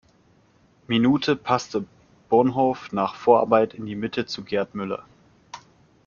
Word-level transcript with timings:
Minute 0.87 1.35
passte 1.35 1.85
Bonhof 2.27 2.91
nach 2.91 3.13
Vorarbeit 3.13 3.75
in 3.75 3.85
die 3.85 3.93
Mitte 3.93 4.25
zu 4.25 4.43
Gerd 4.43 4.73
Müller. 4.73 5.05